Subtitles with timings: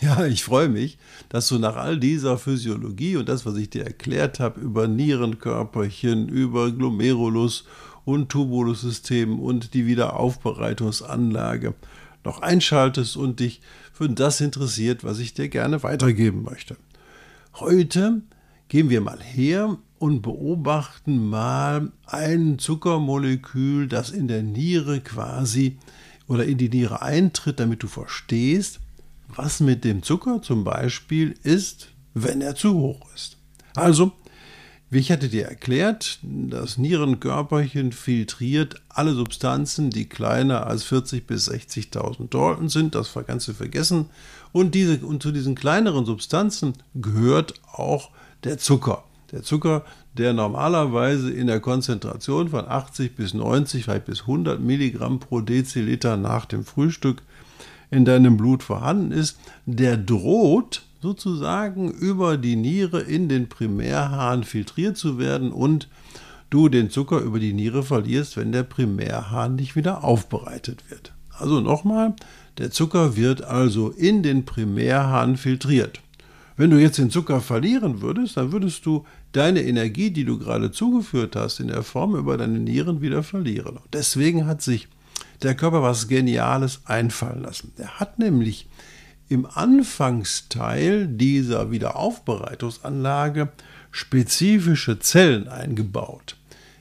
[0.00, 0.96] Ja, ich freue mich,
[1.28, 6.28] dass du nach all dieser Physiologie und das, was ich dir erklärt habe über Nierenkörperchen,
[6.28, 7.64] über Glomerulus
[8.04, 11.74] und Tubulussystem und die Wiederaufbereitungsanlage
[12.24, 13.60] noch einschaltest und dich
[13.92, 16.76] für das interessiert, was ich dir gerne weitergeben möchte.
[17.54, 18.22] Heute
[18.68, 25.78] gehen wir mal her und beobachten mal ein Zuckermolekül, das in der Niere quasi
[26.28, 28.78] oder in die Niere eintritt, damit du verstehst,
[29.28, 33.36] was mit dem Zucker zum Beispiel ist, wenn er zu hoch ist.
[33.74, 34.12] Also,
[34.90, 41.50] wie ich hatte dir erklärt, das Nierenkörperchen filtriert alle Substanzen, die kleiner als 40 bis
[41.50, 44.06] 60.000 Dalton sind, das du vergessen.
[44.52, 48.10] Und, diese, und zu diesen kleineren Substanzen gehört auch
[48.44, 49.04] der Zucker.
[49.30, 55.20] Der Zucker, der normalerweise in der Konzentration von 80 bis 90, vielleicht bis 100 Milligramm
[55.20, 57.22] pro Deziliter nach dem Frühstück
[57.90, 64.96] in deinem Blut vorhanden ist, der droht sozusagen über die Niere in den Primärhahn filtriert
[64.96, 65.88] zu werden und
[66.50, 71.12] du den Zucker über die Niere verlierst, wenn der Primärhahn nicht wieder aufbereitet wird.
[71.30, 72.14] Also nochmal,
[72.58, 76.00] der Zucker wird also in den Primärhahn filtriert.
[76.56, 80.72] Wenn du jetzt den Zucker verlieren würdest, dann würdest du deine Energie, die du gerade
[80.72, 83.78] zugeführt hast, in der Form über deine Nieren wieder verlieren.
[83.92, 84.88] deswegen hat sich
[85.42, 87.72] der Körper was Geniales einfallen lassen.
[87.78, 88.68] Er hat nämlich
[89.28, 93.50] im Anfangsteil dieser Wiederaufbereitungsanlage
[93.90, 96.36] spezifische Zellen eingebaut.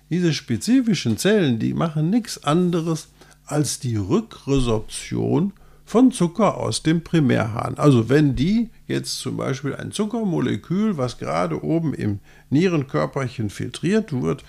[0.09, 3.09] Diese spezifischen Zellen, die machen nichts anderes
[3.45, 5.53] als die Rückresorption
[5.85, 7.77] von Zucker aus dem Primärhahn.
[7.77, 12.19] Also wenn die jetzt zum Beispiel ein Zuckermolekül, was gerade oben im
[12.49, 14.43] Nierenkörperchen filtriert wird,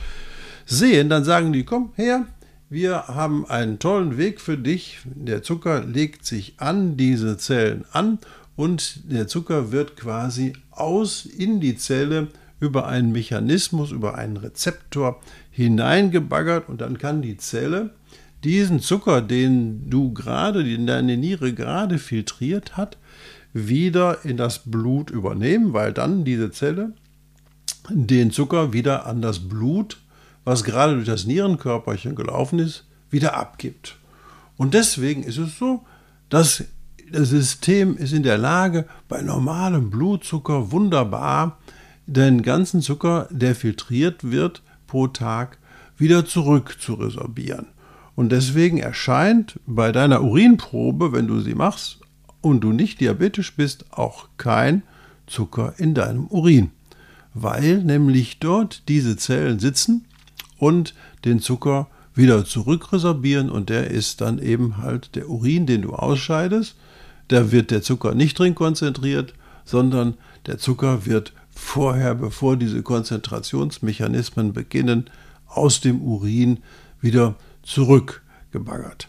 [0.67, 2.27] sehen, dann sagen die, komm her,
[2.71, 4.99] wir haben einen tollen Weg für dich.
[5.05, 8.19] Der Zucker legt sich an diese Zellen an
[8.57, 12.29] und der Zucker wird quasi aus in die Zelle
[12.61, 15.21] über einen Mechanismus, über einen Rezeptor
[15.51, 17.91] hineingebaggert und dann kann die Zelle
[18.45, 22.99] diesen Zucker, den du gerade, den deine Niere gerade filtriert hat,
[23.53, 26.93] wieder in das Blut übernehmen, weil dann diese Zelle
[27.91, 29.99] den Zucker wieder an das Blut
[30.49, 33.99] was gerade durch das Nierenkörperchen gelaufen ist, wieder abgibt.
[34.57, 35.85] Und deswegen ist es so,
[36.31, 36.65] dass
[37.13, 41.59] das System ist in der Lage, bei normalem Blutzucker wunderbar
[42.07, 45.59] den ganzen Zucker, der filtriert wird pro Tag,
[45.99, 47.67] wieder zurück zu resorbieren.
[48.15, 51.99] Und deswegen erscheint bei deiner Urinprobe, wenn du sie machst
[52.41, 54.83] und du nicht diabetisch bist, auch kein
[55.27, 56.71] Zucker in deinem Urin,
[57.35, 60.07] weil nämlich dort diese Zellen sitzen,
[60.59, 61.89] und den Zucker
[62.19, 66.75] wieder zurückresorbieren und der ist dann eben halt der Urin, den du ausscheidest.
[67.29, 70.15] Da wird der Zucker nicht drin konzentriert, sondern
[70.47, 75.09] der Zucker wird vorher, bevor diese Konzentrationsmechanismen beginnen,
[75.47, 76.59] aus dem Urin
[77.01, 79.09] wieder zurückgebaggert.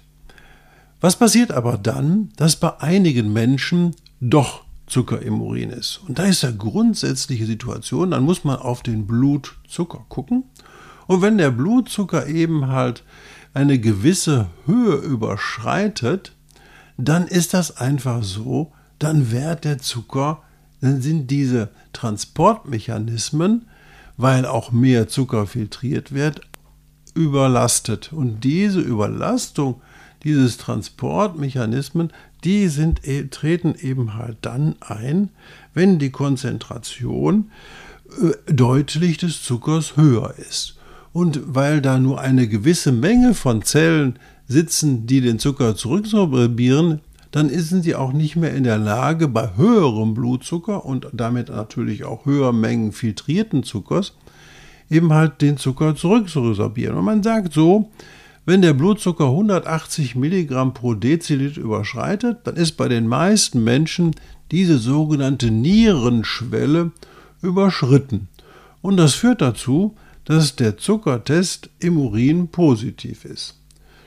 [1.01, 6.01] Was passiert aber dann, dass bei einigen Menschen doch Zucker im Urin ist?
[6.07, 10.43] Und da ist ja grundsätzliche Situation, dann muss man auf den Blutzucker gucken
[11.09, 13.03] und wenn der Blutzucker eben halt
[13.55, 16.33] eine gewisse Höhe überschreitet,
[16.97, 20.43] dann ist das einfach so, dann wird der Zucker,
[20.81, 23.65] dann sind diese Transportmechanismen,
[24.17, 26.41] weil auch mehr Zucker filtriert wird,
[27.15, 28.13] überlastet.
[28.13, 29.81] Und diese Überlastung
[30.23, 35.29] dieses Transportmechanismen, die sind, e, treten eben halt dann ein,
[35.73, 37.49] wenn die Konzentration
[38.21, 40.75] äh, deutlich des Zuckers höher ist.
[41.19, 44.17] Und weil da nur eine gewisse Menge von Zellen
[44.47, 47.01] sitzen, die den Zucker zurücksorbieren,
[47.31, 52.05] dann sind sie auch nicht mehr in der Lage, bei höherem Blutzucker und damit natürlich
[52.05, 54.13] auch höheren Mengen filtrierten Zuckers,
[54.89, 56.95] eben halt den Zucker zurückzuresorbieren.
[56.97, 57.91] Und man sagt so,
[58.45, 64.15] wenn der Blutzucker 180 Milligramm pro Deziliter überschreitet, dann ist bei den meisten Menschen
[64.51, 66.91] diese sogenannte Nierenschwelle
[67.41, 68.29] überschritten.
[68.81, 69.97] Und das führt dazu,
[70.29, 73.55] dass der Zuckertest im Urin positiv ist.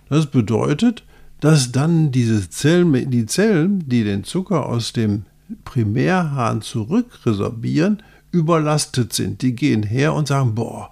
[0.08, 1.02] Das bedeutet,
[1.40, 5.24] dass dann diese Zellen, die Zellen, die den Zucker aus dem
[5.64, 9.42] Primärhahn zurückresorbieren, überlastet sind.
[9.42, 10.90] Die gehen her und sagen, boah,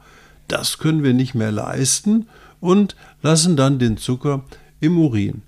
[0.49, 2.27] das können wir nicht mehr leisten
[2.59, 4.43] und lassen dann den Zucker
[4.81, 5.43] im Urin.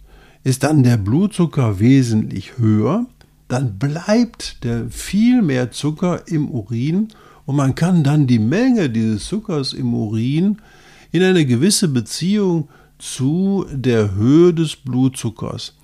[0.45, 3.07] Ist dann der Blutzucker wesentlich höher,
[3.49, 7.09] dann bleibt der viel mehr Zucker im Urin
[7.53, 10.57] und man kann dann die Menge dieses Zuckers im Urin
[11.11, 15.75] in eine gewisse Beziehung zu der Höhe des Blutzuckers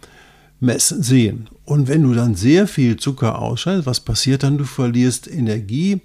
[0.60, 1.50] messen, sehen.
[1.66, 4.56] Und wenn du dann sehr viel Zucker ausscheidest, was passiert dann?
[4.56, 6.00] Du verlierst Energie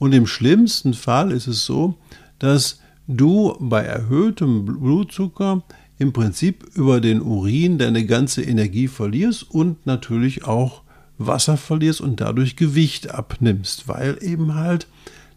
[0.00, 1.94] und im schlimmsten Fall ist es so,
[2.40, 5.62] dass du bei erhöhtem Blutzucker
[5.96, 10.82] im Prinzip über den Urin deine ganze Energie verlierst und natürlich auch
[11.18, 14.86] Wasser verlierst und dadurch Gewicht abnimmst, weil eben halt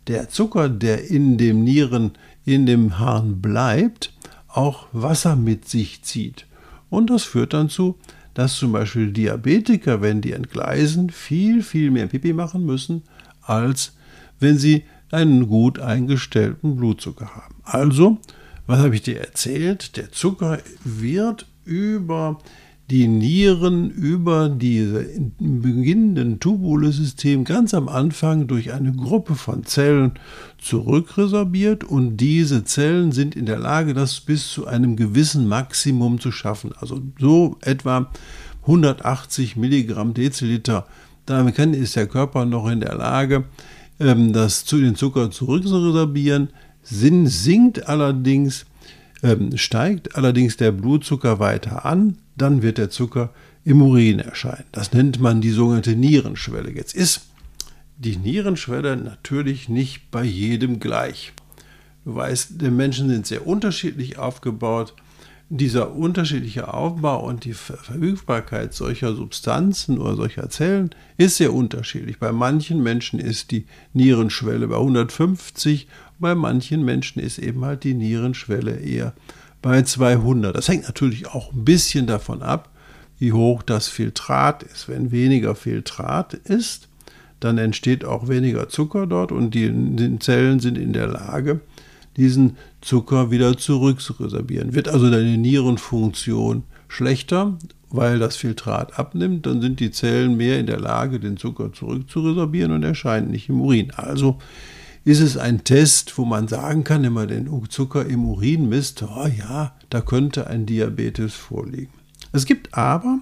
[0.07, 2.13] der Zucker, der in dem Nieren,
[2.45, 4.13] in dem Harn bleibt,
[4.47, 6.45] auch Wasser mit sich zieht.
[6.89, 7.97] Und das führt dann zu,
[8.33, 13.03] dass zum Beispiel Diabetiker, wenn die entgleisen, viel, viel mehr Pipi machen müssen,
[13.41, 13.93] als
[14.39, 17.55] wenn sie einen gut eingestellten Blutzucker haben.
[17.63, 18.17] Also,
[18.65, 19.97] was habe ich dir erzählt?
[19.97, 22.39] Der Zucker wird über
[22.89, 25.05] die Nieren über diese
[25.39, 30.13] beginnenden Tubule-System ganz am Anfang durch eine Gruppe von Zellen
[30.57, 36.31] zurückresorbiert und diese Zellen sind in der Lage, das bis zu einem gewissen Maximum zu
[36.31, 36.71] schaffen.
[36.79, 38.09] Also so etwa
[38.61, 40.87] 180 Milligramm Deziliter.
[41.25, 43.43] Damit ist der Körper noch in der Lage,
[43.99, 46.49] ähm, das zu den Zucker zurückzuresorbieren.
[46.83, 48.65] sinkt allerdings,
[49.23, 53.33] ähm, steigt allerdings der Blutzucker weiter an dann wird der Zucker
[53.65, 54.65] im Urin erscheinen.
[54.71, 56.71] Das nennt man die sogenannte Nierenschwelle.
[56.71, 57.21] Jetzt ist
[57.97, 61.33] die Nierenschwelle natürlich nicht bei jedem gleich.
[62.05, 64.93] Du weißt, die Menschen sind sehr unterschiedlich aufgebaut.
[65.49, 72.19] Dieser unterschiedliche Aufbau und die Verfügbarkeit solcher Substanzen oder solcher Zellen ist sehr unterschiedlich.
[72.19, 75.87] Bei manchen Menschen ist die Nierenschwelle bei 150,
[76.19, 79.13] bei manchen Menschen ist eben halt die Nierenschwelle eher
[79.61, 80.55] bei 200.
[80.55, 82.69] Das hängt natürlich auch ein bisschen davon ab,
[83.17, 84.89] wie hoch das Filtrat ist.
[84.89, 86.89] Wenn weniger Filtrat ist,
[87.39, 89.71] dann entsteht auch weniger Zucker dort und die,
[90.19, 91.61] Zellen sind in der Lage,
[92.17, 94.73] diesen Zucker wieder zurückzureservieren.
[94.73, 97.57] Wird also deine Nierenfunktion schlechter,
[97.89, 102.71] weil das Filtrat abnimmt, dann sind die Zellen mehr in der Lage, den Zucker zurückzuresorbieren
[102.71, 103.91] und erscheint nicht im Urin.
[103.95, 104.39] Also
[105.05, 109.03] ist es ein Test, wo man sagen kann, wenn man den Zucker im Urin misst,
[109.03, 111.93] oh ja, da könnte ein Diabetes vorliegen.
[112.33, 113.19] Es gibt aber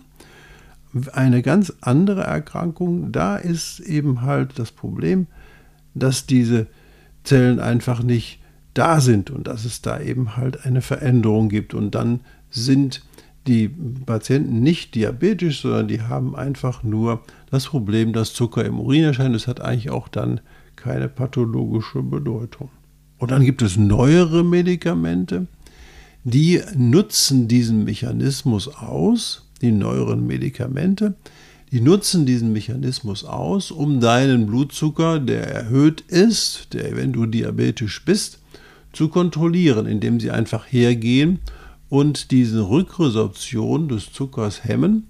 [1.13, 5.27] eine ganz andere Erkrankung, da ist eben halt das Problem,
[5.93, 6.67] dass diese
[7.23, 8.39] Zellen einfach nicht
[8.75, 12.19] da sind und dass es da eben halt eine Veränderung gibt und dann
[12.51, 13.01] sind
[13.47, 19.03] die Patienten nicht diabetisch, sondern die haben einfach nur das Problem, dass Zucker im Urin
[19.03, 19.35] erscheint.
[19.35, 20.41] Das hat eigentlich auch dann
[20.75, 22.69] keine pathologische Bedeutung.
[23.17, 25.47] Und dann gibt es neuere Medikamente,
[26.23, 31.13] die nutzen diesen Mechanismus aus, die neueren Medikamente,
[31.71, 38.03] die nutzen diesen Mechanismus aus, um deinen Blutzucker, der erhöht ist, der, wenn du diabetisch
[38.03, 38.39] bist,
[38.95, 41.39] zu kontrollieren, indem sie einfach hergehen
[41.89, 45.07] und diese Rückresorption des Zuckers hemmen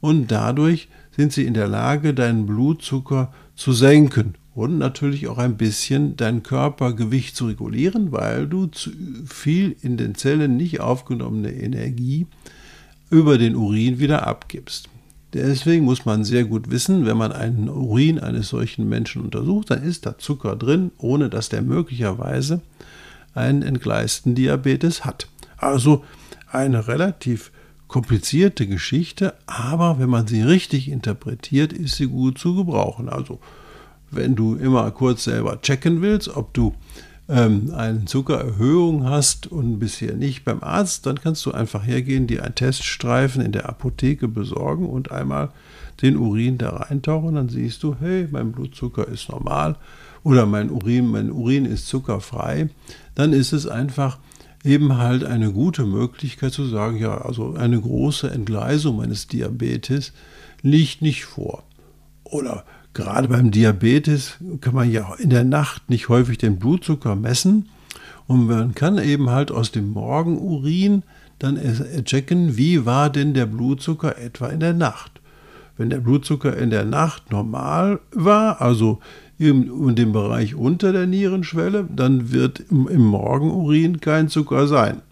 [0.00, 5.56] und dadurch sind sie in der Lage, deinen Blutzucker zu senken und natürlich auch ein
[5.56, 8.90] bisschen dein Körpergewicht zu regulieren, weil du zu
[9.26, 12.26] viel in den Zellen nicht aufgenommene Energie
[13.10, 14.88] über den Urin wieder abgibst.
[15.32, 19.82] Deswegen muss man sehr gut wissen, wenn man einen Urin eines solchen Menschen untersucht, dann
[19.82, 22.60] ist da Zucker drin, ohne dass der möglicherweise
[23.34, 25.28] einen entgleisten Diabetes hat.
[25.56, 26.04] Also
[26.50, 27.50] eine relativ
[27.88, 33.08] komplizierte Geschichte, aber wenn man sie richtig interpretiert, ist sie gut zu gebrauchen.
[33.08, 33.38] Also
[34.10, 36.74] wenn du immer kurz selber checken willst, ob du
[37.28, 42.44] ähm, eine Zuckererhöhung hast und bisher nicht beim Arzt, dann kannst du einfach hergehen, dir
[42.44, 45.50] einen Teststreifen in der Apotheke besorgen und einmal
[46.02, 47.34] den Urin da reintauchen.
[47.34, 49.76] Dann siehst du, hey, mein Blutzucker ist normal
[50.22, 52.68] oder mein Urin, mein Urin ist zuckerfrei.
[53.14, 54.18] Dann ist es einfach
[54.64, 60.12] eben halt eine gute Möglichkeit zu sagen, ja, also eine große Entgleisung meines Diabetes
[60.62, 61.64] liegt nicht vor.
[62.24, 67.68] Oder Gerade beim Diabetes kann man ja in der Nacht nicht häufig den Blutzucker messen.
[68.28, 71.02] Und man kann eben halt aus dem Morgenurin
[71.40, 71.58] dann
[72.04, 75.20] checken, wie war denn der Blutzucker etwa in der Nacht.
[75.76, 79.00] Wenn der Blutzucker in der Nacht normal war, also
[79.38, 85.02] in dem Bereich unter der Nierenschwelle, dann wird im Morgenurin kein Zucker sein.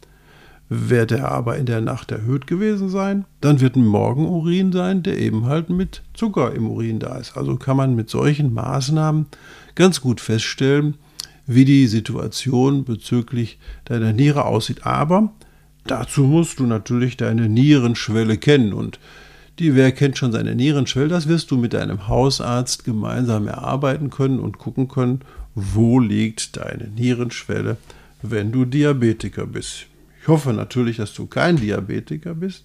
[0.72, 3.26] wird er aber in der Nacht erhöht gewesen sein.
[3.40, 7.36] Dann wird ein Morgenurin sein, der eben halt mit Zucker im Urin da ist.
[7.36, 9.26] Also kann man mit solchen Maßnahmen
[9.74, 10.94] ganz gut feststellen,
[11.46, 14.86] wie die Situation bezüglich deiner Niere aussieht.
[14.86, 15.32] Aber
[15.86, 18.98] dazu musst du natürlich deine Nierenschwelle kennen und
[19.58, 24.40] die, wer kennt schon seine Nierenschwelle, das wirst du mit deinem Hausarzt gemeinsam erarbeiten können
[24.40, 25.20] und gucken können,
[25.54, 27.76] wo liegt deine Nierenschwelle,
[28.22, 29.86] wenn du Diabetiker bist.
[30.20, 32.64] Ich hoffe natürlich, dass du kein Diabetiker bist,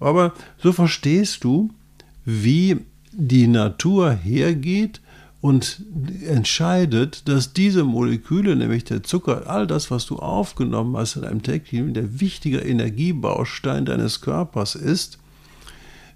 [0.00, 1.70] aber so verstehst du,
[2.24, 2.78] wie
[3.12, 5.00] die Natur hergeht
[5.40, 5.82] und
[6.26, 11.42] entscheidet, dass diese Moleküle, nämlich der Zucker, all das, was du aufgenommen hast in einem
[11.42, 15.18] täglichen, der wichtige Energiebaustein deines Körpers ist,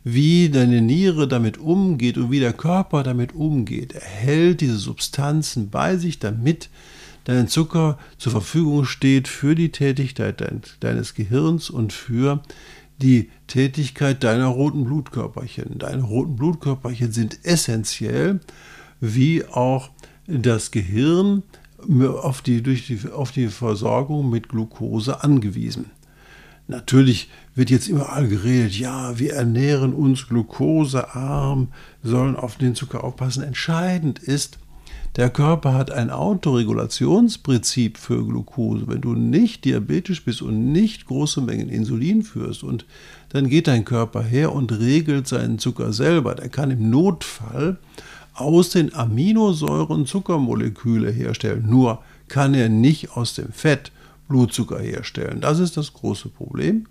[0.03, 3.93] wie deine Niere damit umgeht und wie der Körper damit umgeht.
[3.93, 6.71] Er hält diese Substanzen bei sich, damit
[7.25, 10.43] dein Zucker zur Verfügung steht für die Tätigkeit
[10.81, 12.43] deines Gehirns und für
[13.01, 15.79] die Tätigkeit deiner roten Blutkörperchen.
[15.79, 18.41] Deine roten Blutkörperchen sind essentiell,
[19.01, 19.91] wie auch
[20.27, 21.43] das Gehirn
[22.23, 25.87] auf die, durch die, auf die Versorgung mit Glucose angewiesen.
[26.69, 31.69] Natürlich wird jetzt überall geredet, ja, wir ernähren uns glukosearm,
[32.03, 33.43] sollen auf den Zucker aufpassen.
[33.43, 34.59] Entscheidend ist,
[35.17, 38.87] der Körper hat ein Autoregulationsprinzip für Glucose.
[38.87, 42.87] Wenn du nicht diabetisch bist und nicht große Mengen Insulin führst, und
[43.31, 46.37] dann geht dein Körper her und regelt seinen Zucker selber.
[46.37, 47.79] Der kann im Notfall
[48.35, 51.69] aus den Aminosäuren Zuckermoleküle herstellen.
[51.69, 53.91] Nur kann er nicht aus dem Fett
[54.29, 55.41] Blutzucker herstellen.
[55.41, 56.87] Das ist das große Problem.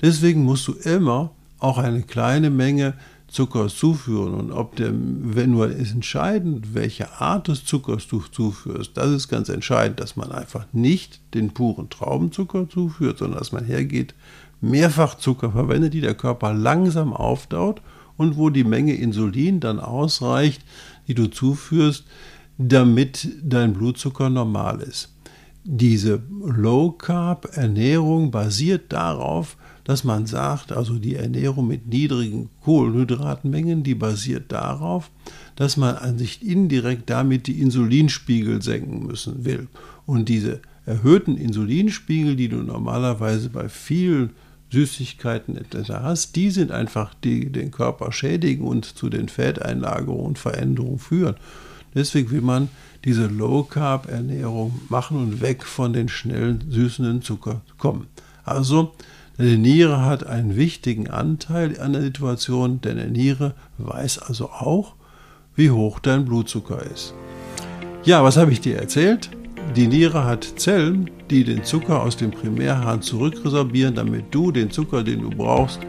[0.00, 2.94] Deswegen musst du immer auch eine kleine Menge
[3.28, 4.34] Zucker zuführen.
[4.34, 8.92] Und ob der, wenn nur ist entscheidend, welche Art des Zuckers du zuführst.
[8.96, 13.64] Das ist ganz entscheidend, dass man einfach nicht den puren Traubenzucker zuführt, sondern dass man
[13.64, 14.14] hergeht,
[14.60, 17.82] mehrfach Zucker verwendet, die der Körper langsam aufdaut
[18.16, 20.62] und wo die Menge Insulin dann ausreicht,
[21.08, 22.04] die du zuführst,
[22.58, 25.12] damit dein Blutzucker normal ist.
[25.64, 34.50] Diese Low-Carb-Ernährung basiert darauf, dass man sagt, also die Ernährung mit niedrigen Kohlenhydratmengen, die basiert
[34.50, 35.12] darauf,
[35.54, 39.68] dass man an sich indirekt damit die Insulinspiegel senken müssen will.
[40.04, 44.30] Und diese erhöhten Insulinspiegel, die du normalerweise bei vielen
[44.72, 45.90] Süßigkeiten etc.
[46.02, 51.36] hast, die sind einfach, die den Körper schädigen und zu den Fetteinlagerungen und Veränderungen führen.
[51.94, 52.70] Deswegen will man
[53.04, 58.08] diese Low-Carb-Ernährung machen und weg von den schnellen süßenden Zucker kommen.
[58.44, 58.94] Also,
[59.38, 64.94] deine Niere hat einen wichtigen Anteil an der Situation, denn deine Niere weiß also auch,
[65.54, 67.14] wie hoch dein Blutzucker ist.
[68.04, 69.30] Ja, was habe ich dir erzählt?
[69.74, 75.02] Die Niere hat Zellen, die den Zucker aus dem Primärhahn zurückresorbieren, damit du den Zucker,
[75.02, 75.80] den du brauchst,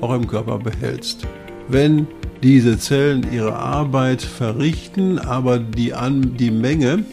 [0.00, 1.26] auch im Körper behältst.
[1.68, 2.06] Wenn
[2.42, 7.04] diese Zellen ihre Arbeit verrichten, aber die, An die Menge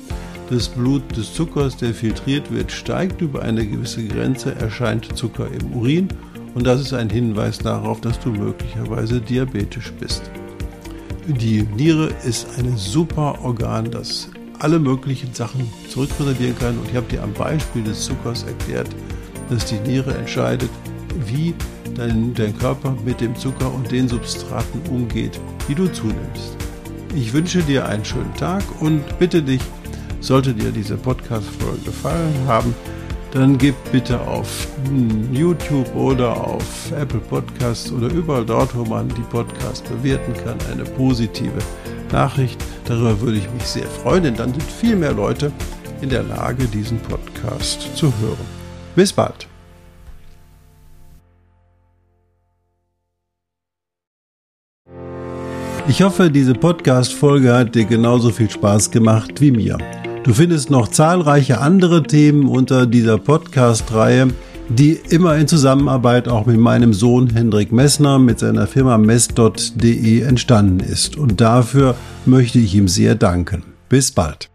[0.49, 5.73] des Blut des Zuckers, der filtriert wird, steigt über eine gewisse Grenze, erscheint Zucker im
[5.73, 6.07] Urin
[6.55, 10.29] und das ist ein Hinweis darauf, dass du möglicherweise diabetisch bist.
[11.27, 17.07] Die Niere ist ein super Organ, das alle möglichen Sachen zurückreservieren kann und ich habe
[17.07, 18.89] dir am Beispiel des Zuckers erklärt,
[19.49, 20.69] dass die Niere entscheidet,
[21.25, 21.53] wie
[21.95, 26.57] dein, dein Körper mit dem Zucker und den Substraten umgeht, die du zunimmst.
[27.15, 29.61] Ich wünsche dir einen schönen Tag und bitte dich,
[30.19, 32.73] sollte dir diese Podcast-Folge gefallen haben,
[33.31, 34.67] dann gib bitte auf
[35.31, 40.83] YouTube oder auf Apple Podcasts oder überall dort, wo man die Podcasts bewerten kann, eine
[40.83, 41.59] positive
[42.11, 42.63] Nachricht.
[42.85, 45.51] Darüber würde ich mich sehr freuen, denn dann sind viel mehr Leute
[46.01, 48.45] in der Lage, diesen Podcast zu hören.
[48.95, 49.47] Bis bald.
[55.87, 59.77] Ich hoffe, diese Podcast-Folge hat dir genauso viel Spaß gemacht wie mir.
[60.23, 64.27] Du findest noch zahlreiche andere Themen unter dieser Podcast-Reihe,
[64.67, 70.81] die immer in Zusammenarbeit auch mit meinem Sohn Hendrik Messner mit seiner Firma mess.de entstanden
[70.81, 71.17] ist.
[71.17, 71.95] Und dafür
[72.25, 73.63] möchte ich ihm sehr danken.
[73.87, 74.49] Bis bald.